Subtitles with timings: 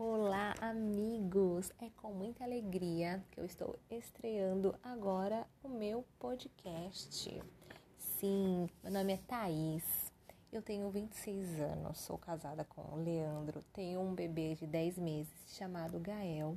[0.00, 1.72] Olá, amigos!
[1.80, 7.42] É com muita alegria que eu estou estreando agora o meu podcast.
[7.98, 10.12] Sim, meu nome é Thaís,
[10.52, 15.56] eu tenho 26 anos, sou casada com o Leandro, tenho um bebê de 10 meses
[15.56, 16.56] chamado Gael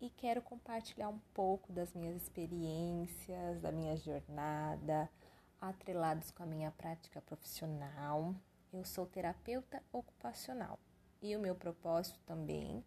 [0.00, 5.08] e quero compartilhar um pouco das minhas experiências, da minha jornada,
[5.60, 8.34] atrelados com a minha prática profissional.
[8.72, 10.76] Eu sou terapeuta ocupacional
[11.22, 12.84] e o meu propósito também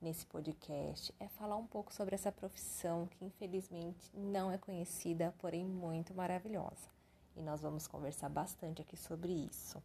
[0.00, 5.64] nesse podcast é falar um pouco sobre essa profissão que infelizmente não é conhecida, porém
[5.64, 6.88] muito maravilhosa.
[7.36, 9.82] E nós vamos conversar bastante aqui sobre isso.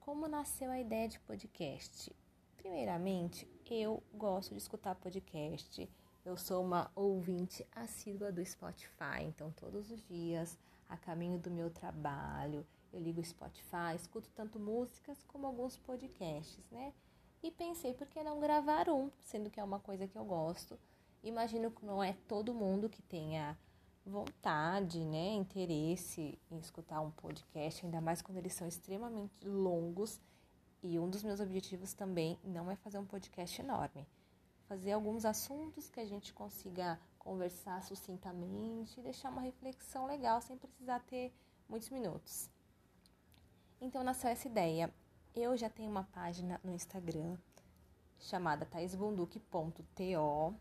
[0.00, 2.14] Como nasceu a ideia de podcast?
[2.56, 5.88] Primeiramente, eu gosto de escutar podcast.
[6.24, 10.58] Eu sou uma ouvinte assídua do Spotify, então todos os dias,
[10.88, 16.64] a caminho do meu trabalho, eu ligo o Spotify, escuto tanto músicas como alguns podcasts,
[16.70, 16.92] né?
[17.46, 20.76] E pensei, por que não gravar um, sendo que é uma coisa que eu gosto.
[21.22, 23.56] Imagino que não é todo mundo que tenha
[24.04, 30.20] vontade, né, interesse em escutar um podcast, ainda mais quando eles são extremamente longos.
[30.82, 34.04] E um dos meus objetivos também não é fazer um podcast enorme,
[34.66, 40.56] fazer alguns assuntos que a gente consiga conversar sucintamente e deixar uma reflexão legal sem
[40.58, 41.32] precisar ter
[41.68, 42.50] muitos minutos.
[43.80, 44.92] Então nasceu essa ideia.
[45.38, 47.36] Eu já tenho uma página no Instagram
[48.18, 50.54] chamada taisbunduque.to,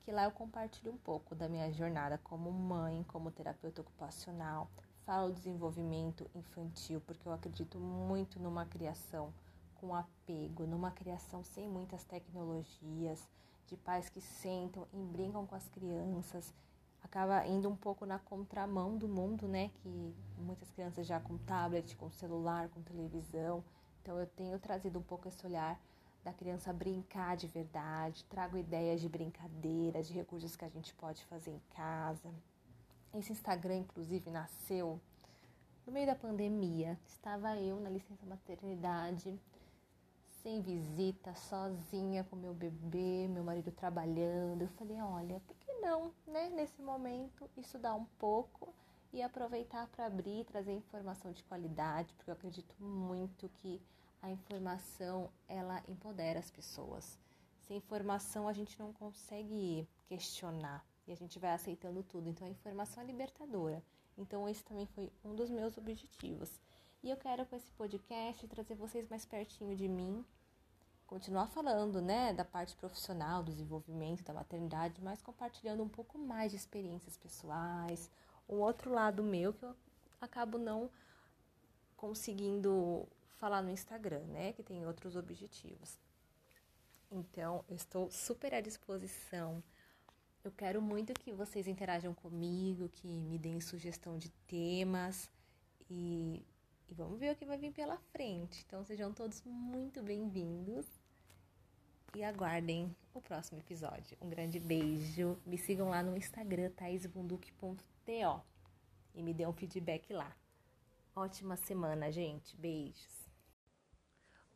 [0.00, 4.68] que lá eu compartilho um pouco da minha jornada como mãe, como terapeuta ocupacional,
[5.06, 9.32] falo desenvolvimento infantil, porque eu acredito muito numa criação
[9.76, 13.28] com apego, numa criação sem muitas tecnologias,
[13.68, 16.52] de pais que sentam e brincam com as crianças,
[17.00, 19.70] acaba indo um pouco na contramão do mundo, né?
[19.76, 23.62] Que muitas crianças já com tablet, com celular, com televisão.
[24.02, 25.80] Então eu tenho trazido um pouco esse olhar
[26.24, 31.24] da criança brincar de verdade, trago ideias de brincadeira, de recursos que a gente pode
[31.24, 32.30] fazer em casa.
[33.14, 35.00] Esse Instagram, inclusive, nasceu
[35.86, 36.98] no meio da pandemia.
[37.06, 39.38] Estava eu na licença maternidade,
[40.42, 44.62] sem visita, sozinha com meu bebê, meu marido trabalhando.
[44.62, 46.50] Eu falei, olha, por que não, né?
[46.50, 48.72] Nesse momento, estudar um pouco
[49.12, 53.80] e aproveitar para abrir, trazer informação de qualidade, porque eu acredito muito que
[54.22, 57.18] a informação ela empodera as pessoas.
[57.62, 62.28] Sem informação a gente não consegue questionar e a gente vai aceitando tudo.
[62.28, 63.82] Então a informação é libertadora.
[64.16, 66.60] Então esse também foi um dos meus objetivos.
[67.02, 70.24] E eu quero com esse podcast trazer vocês mais pertinho de mim,
[71.06, 76.52] continuar falando, né, da parte profissional, do desenvolvimento, da maternidade, mas compartilhando um pouco mais
[76.52, 78.10] de experiências pessoais,
[78.50, 79.74] um outro lado meu que eu
[80.20, 80.90] acabo não
[81.96, 83.06] conseguindo
[83.38, 84.52] falar no Instagram, né?
[84.52, 85.98] Que tem outros objetivos.
[87.10, 89.62] Então, eu estou super à disposição.
[90.42, 95.28] Eu quero muito que vocês interajam comigo, que me deem sugestão de temas
[95.88, 96.44] e,
[96.88, 98.64] e vamos ver o que vai vir pela frente.
[98.66, 100.86] Então, sejam todos muito bem-vindos
[102.14, 104.16] e aguardem o próximo episódio.
[104.20, 105.38] Um grande beijo.
[105.46, 108.42] Me sigam lá no Instagram, thaisbunduque.to
[109.14, 110.34] e me dê um feedback lá.
[111.14, 112.56] Ótima semana, gente.
[112.56, 113.20] Beijos.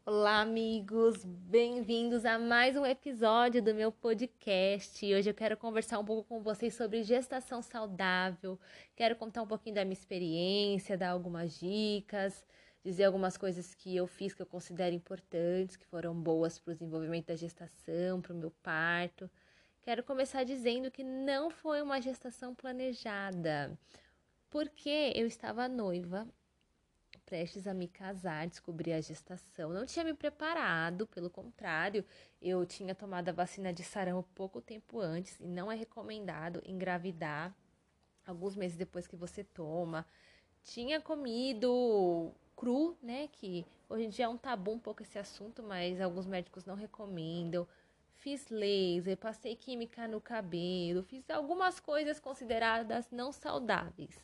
[0.07, 1.25] Olá, amigos!
[1.25, 5.03] Bem-vindos a mais um episódio do meu podcast.
[5.15, 8.61] Hoje eu quero conversar um pouco com vocês sobre gestação saudável.
[8.95, 12.45] Quero contar um pouquinho da minha experiência, dar algumas dicas,
[12.85, 16.75] dizer algumas coisas que eu fiz que eu considero importantes, que foram boas para o
[16.75, 19.31] desenvolvimento da gestação, para o meu parto.
[19.83, 23.77] Quero começar dizendo que não foi uma gestação planejada,
[24.51, 26.29] porque eu estava noiva
[27.25, 29.71] prestes a me casar, descobri a gestação.
[29.71, 32.05] Não tinha me preparado, pelo contrário,
[32.41, 37.55] eu tinha tomado a vacina de sarampo pouco tempo antes e não é recomendado engravidar
[38.27, 40.07] alguns meses depois que você toma.
[40.63, 43.29] Tinha comido cru, né?
[43.33, 46.75] Que hoje em dia é um tabu um pouco esse assunto, mas alguns médicos não
[46.75, 47.67] recomendam.
[48.15, 54.19] Fiz laser, passei química no cabelo, fiz algumas coisas consideradas não saudáveis.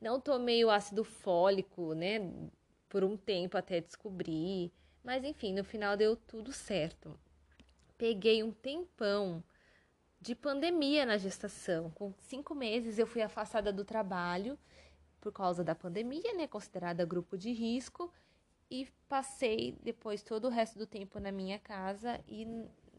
[0.00, 2.18] Não tomei o ácido fólico, né?
[2.88, 4.72] Por um tempo até descobrir.
[5.02, 7.18] Mas enfim, no final deu tudo certo.
[7.96, 9.42] Peguei um tempão
[10.20, 11.90] de pandemia na gestação.
[11.90, 14.58] Com cinco meses eu fui afastada do trabalho
[15.24, 16.46] por causa da pandemia, né?
[16.46, 18.12] Considerada grupo de risco.
[18.70, 22.46] E passei depois todo o resto do tempo na minha casa e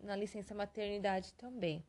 [0.02, 1.84] na licença maternidade também.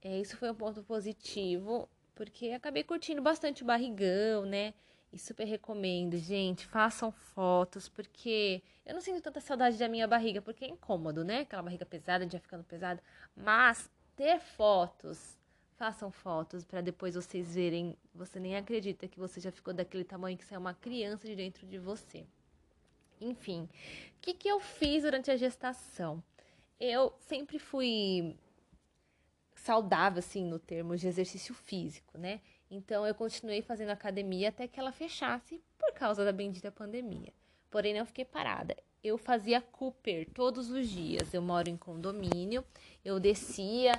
[0.00, 4.74] É, isso foi um ponto positivo, porque acabei curtindo bastante o barrigão, né?
[5.12, 10.40] E super recomendo, gente, façam fotos, porque eu não sinto tanta saudade da minha barriga,
[10.40, 11.40] porque é incômodo, né?
[11.40, 13.02] Aquela barriga pesada, já ficando pesada.
[13.34, 15.36] Mas ter fotos,
[15.76, 17.96] façam fotos para depois vocês verem.
[18.14, 21.36] Você nem acredita que você já ficou daquele tamanho que você é uma criança de
[21.36, 22.26] dentro de você.
[23.20, 23.68] Enfim,
[24.16, 26.22] o que, que eu fiz durante a gestação?
[26.78, 28.36] Eu sempre fui
[29.54, 32.40] saudável, assim, no termo de exercício físico, né?
[32.70, 37.32] Então eu continuei fazendo academia até que ela fechasse por causa da bendita pandemia.
[37.70, 38.76] Porém, não fiquei parada.
[39.02, 41.32] Eu fazia Cooper todos os dias.
[41.32, 42.64] Eu moro em condomínio,
[43.04, 43.92] eu descia,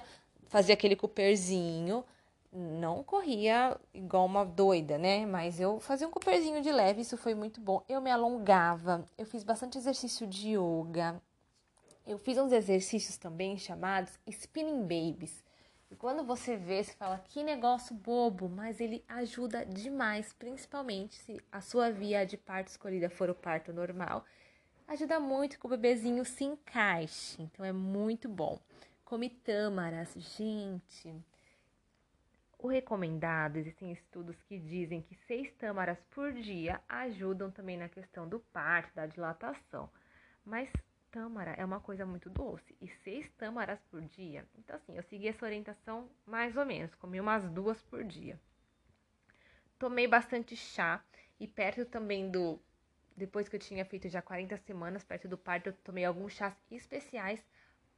[0.47, 2.03] fazia aquele Cooperzinho.
[2.51, 5.25] Não corria igual uma doida, né?
[5.25, 7.83] Mas eu fazia um Cooperzinho de leve, isso foi muito bom.
[7.88, 11.21] Eu me alongava, eu fiz bastante exercício de yoga.
[12.05, 15.44] Eu fiz uns exercícios também chamados spinning babies
[15.89, 21.39] e quando você vê, você fala que negócio bobo, mas ele ajuda demais, principalmente se
[21.49, 24.25] a sua via de parto escolhida for o parto normal.
[24.85, 28.59] Ajuda muito que o bebezinho se encaixe, então é muito bom.
[29.07, 31.15] Come tâmaras, gente.
[32.59, 38.27] O recomendado, existem estudos que dizem que seis tâmaras por dia ajudam também na questão
[38.27, 39.89] do parto, da dilatação.
[40.44, 40.69] Mas
[41.09, 42.75] tâmara é uma coisa muito doce.
[42.81, 44.45] E seis tâmaras por dia.
[44.57, 46.94] Então, assim, eu segui essa orientação mais ou menos.
[46.95, 48.38] Comi umas duas por dia.
[49.80, 51.01] Tomei bastante chá.
[51.39, 52.59] E perto também do.
[53.15, 56.54] Depois que eu tinha feito já 40 semanas, perto do parto, eu tomei alguns chás
[56.69, 57.42] especiais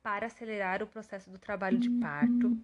[0.01, 2.57] para acelerar o processo do trabalho de parto.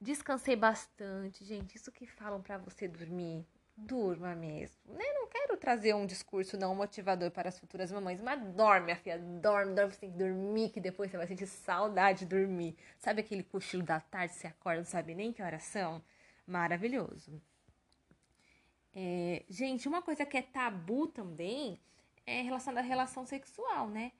[0.00, 1.76] Descansei bastante, gente.
[1.76, 3.46] Isso que falam para você dormir
[3.76, 4.94] durma mesmo.
[4.94, 5.04] Né?
[5.14, 9.18] Não quero trazer um discurso não motivador para as futuras mamães, mas dorme, minha filha,
[9.18, 12.76] dorme, dorme, você tem que dormir, que depois você vai sentir saudade de dormir.
[12.98, 16.02] Sabe aquele cochilo da tarde, você acorda, não sabe nem que horas são?
[16.46, 17.40] Maravilhoso.
[18.94, 21.80] É, gente, uma coisa que é tabu também
[22.26, 24.12] é relacionada à relação sexual, né?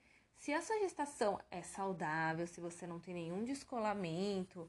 [0.43, 4.69] Se a sua gestação é saudável, se você não tem nenhum descolamento,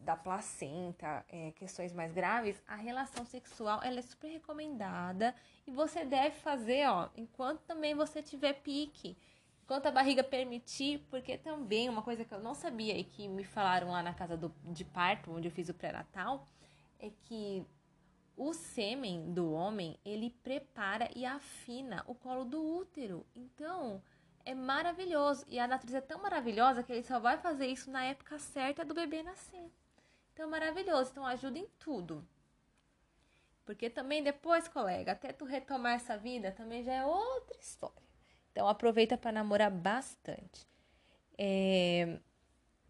[0.00, 5.32] da placenta, é, questões mais graves, a relação sexual ela é super recomendada
[5.64, 9.16] e você deve fazer, ó, enquanto também você tiver pique,
[9.62, 13.44] enquanto a barriga permitir, porque também uma coisa que eu não sabia e que me
[13.44, 16.44] falaram lá na casa do, de parto, onde eu fiz o pré-natal,
[16.98, 17.64] é que
[18.36, 23.24] o sêmen do homem ele prepara e afina o colo do útero.
[23.36, 24.02] Então
[24.44, 28.04] é maravilhoso e a natureza é tão maravilhosa que ele só vai fazer isso na
[28.04, 29.70] época certa do bebê nascer.
[30.32, 31.10] Então, maravilhoso.
[31.10, 32.26] Então, ajuda em tudo.
[33.64, 38.02] Porque também depois, colega, até tu retomar essa vida, também já é outra história.
[38.50, 40.66] Então, aproveita para namorar bastante.
[41.38, 42.18] É...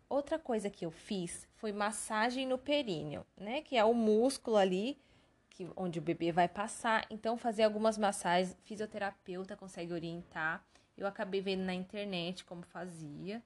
[0.08, 3.62] Outra coisa que eu fiz foi massagem no períneo, né?
[3.62, 5.00] Que é o músculo ali
[5.48, 7.06] que, onde o bebê vai passar.
[7.10, 10.64] Então, fazer algumas massagens, fisioterapeuta consegue orientar.
[10.96, 13.42] Eu acabei vendo na internet como fazia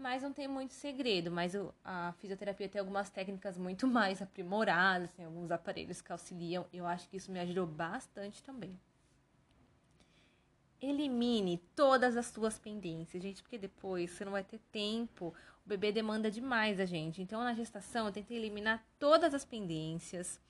[0.00, 1.30] mas não tem muito segredo.
[1.30, 1.54] Mas
[1.84, 6.66] a fisioterapia tem algumas técnicas muito mais aprimoradas, tem alguns aparelhos que auxiliam.
[6.72, 8.78] Eu acho que isso me ajudou bastante também.
[10.80, 15.34] Elimine todas as suas pendências, gente, porque depois você não vai ter tempo.
[15.64, 17.20] O bebê demanda demais da gente.
[17.20, 20.40] Então, na gestação, eu tentei eliminar todas as pendências.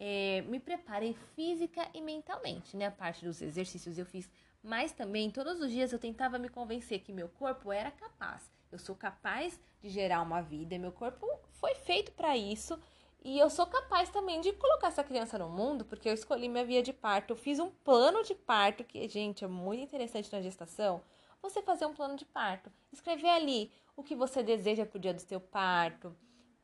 [0.00, 2.86] É, me preparei física e mentalmente, né?
[2.86, 4.30] A parte dos exercícios eu fiz,
[4.62, 8.78] mas também todos os dias eu tentava me convencer que meu corpo era capaz eu
[8.78, 12.78] sou capaz de gerar uma vida, meu corpo foi feito para isso.
[13.24, 16.64] E eu sou capaz também de colocar essa criança no mundo, porque eu escolhi minha
[16.64, 17.32] via de parto.
[17.32, 21.02] Eu fiz um plano de parto, que, gente, é muito interessante na gestação.
[21.42, 22.70] Você fazer um plano de parto.
[22.92, 26.14] Escrever ali o que você deseja pro dia do seu parto,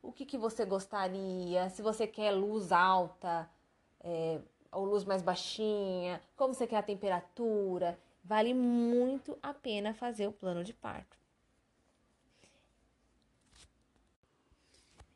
[0.01, 3.49] o que, que você gostaria, se você quer luz alta
[3.99, 4.39] é,
[4.73, 7.97] ou luz mais baixinha, como você quer a temperatura.
[8.23, 11.17] Vale muito a pena fazer o plano de parto.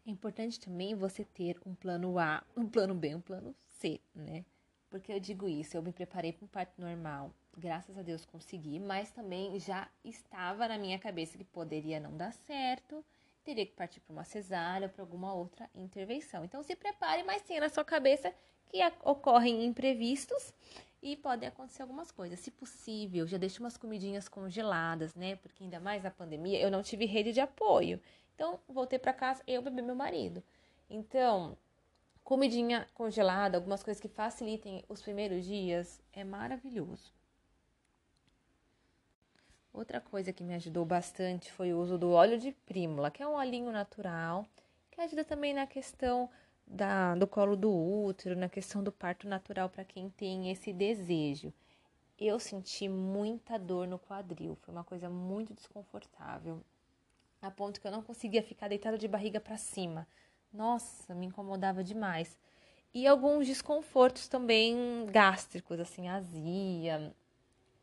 [0.06, 4.46] É importante também você ter um plano A, um plano B, um plano C, né?
[4.90, 8.80] Porque eu digo isso, eu me preparei para um parto normal, graças a Deus consegui,
[8.80, 13.04] mas também já estava na minha cabeça que poderia não dar certo,
[13.48, 16.44] teria que partir para uma cesárea ou para alguma outra intervenção.
[16.44, 18.34] Então se prepare, mas tenha na sua cabeça
[18.68, 20.54] que ocorrem imprevistos
[21.02, 22.42] e podem acontecer algumas coisas.
[22.42, 25.38] Se possível, já deixe umas comidinhas congeladas, né?
[25.38, 28.02] Porque ainda mais na pandemia, eu não tive rede de apoio.
[28.36, 30.44] Então, voltei para casa, eu bebi meu marido.
[30.90, 31.58] Então,
[32.26, 37.14] comidinha congelada, algumas coisas que facilitem os primeiros dias, é maravilhoso.
[39.78, 43.28] Outra coisa que me ajudou bastante foi o uso do óleo de prímula, que é
[43.28, 44.44] um olhinho natural,
[44.90, 46.28] que ajuda também na questão
[46.66, 51.54] da, do colo do útero, na questão do parto natural para quem tem esse desejo.
[52.18, 56.60] Eu senti muita dor no quadril, foi uma coisa muito desconfortável,
[57.40, 60.08] a ponto que eu não conseguia ficar deitada de barriga para cima.
[60.52, 62.36] Nossa, me incomodava demais.
[62.92, 67.14] E alguns desconfortos também gástricos, assim, azia,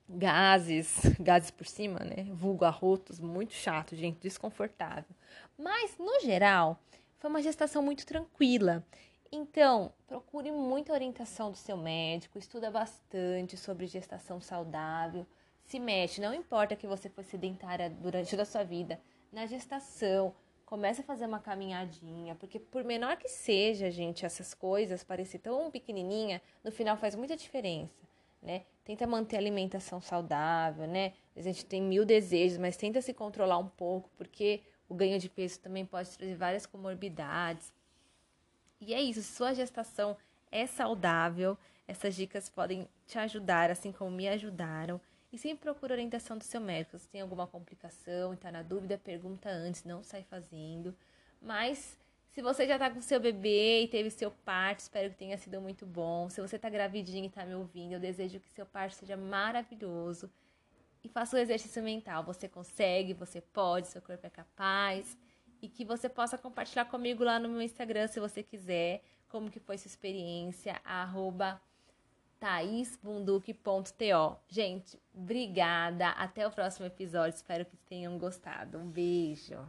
[0.08, 2.24] gases, gases por cima, né?
[2.32, 5.14] Vulgo arrotos, muito chato, gente, desconfortável.
[5.58, 6.78] Mas, no geral,
[7.18, 8.84] foi uma gestação muito tranquila.
[9.32, 15.26] Então, procure muita orientação do seu médico, estuda bastante sobre gestação saudável,
[15.64, 19.00] se mexe, não importa que você foi sedentária durante toda a sua vida,
[19.32, 20.34] na gestação,
[20.64, 25.70] comece a fazer uma caminhadinha, porque por menor que seja, gente, essas coisas, parecer tão
[25.70, 28.04] pequenininha, no final faz muita diferença,
[28.44, 28.64] né?
[28.84, 31.14] Tenta manter a alimentação saudável, né?
[31.34, 35.28] A gente tem mil desejos, mas tenta se controlar um pouco, porque o ganho de
[35.28, 37.72] peso também pode trazer várias comorbidades.
[38.80, 40.16] E é isso, sua gestação
[40.52, 41.56] é saudável,
[41.88, 45.00] essas dicas podem te ajudar, assim como me ajudaram.
[45.32, 46.96] E sempre procure orientação do seu médico.
[46.96, 50.94] Se tem alguma complicação e está na dúvida, pergunta antes, não sai fazendo.
[51.42, 51.98] Mas
[52.34, 55.60] se você já está com seu bebê e teve seu parto, espero que tenha sido
[55.60, 56.28] muito bom.
[56.28, 60.28] Se você está gravidinha e está me ouvindo, eu desejo que seu parto seja maravilhoso
[61.04, 62.24] e faça o exercício mental.
[62.24, 65.16] Você consegue, você pode, seu corpo é capaz.
[65.62, 69.60] E que você possa compartilhar comigo lá no meu Instagram, se você quiser, como que
[69.60, 71.62] foi sua experiência, arroba
[72.40, 74.36] thaisbunduque.to.
[74.48, 76.08] Gente, obrigada.
[76.08, 77.36] Até o próximo episódio.
[77.36, 78.76] Espero que tenham gostado.
[78.78, 79.64] Um beijo.